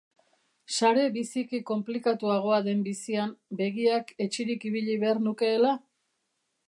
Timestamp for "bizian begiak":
2.87-4.13